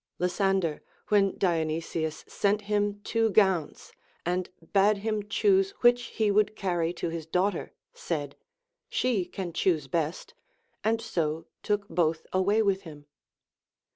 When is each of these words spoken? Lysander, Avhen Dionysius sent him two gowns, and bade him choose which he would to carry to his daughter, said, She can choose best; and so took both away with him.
Lysander, 0.17 0.81
Avhen 1.11 1.37
Dionysius 1.37 2.25
sent 2.27 2.61
him 2.63 3.01
two 3.03 3.29
gowns, 3.29 3.91
and 4.25 4.49
bade 4.73 4.97
him 5.05 5.29
choose 5.29 5.75
which 5.81 6.05
he 6.17 6.31
would 6.31 6.47
to 6.47 6.53
carry 6.53 6.91
to 6.93 7.09
his 7.09 7.27
daughter, 7.27 7.71
said, 7.93 8.35
She 8.89 9.25
can 9.25 9.53
choose 9.53 9.87
best; 9.87 10.33
and 10.83 10.99
so 10.99 11.45
took 11.61 11.87
both 11.87 12.25
away 12.33 12.63
with 12.63 12.81
him. 12.81 13.05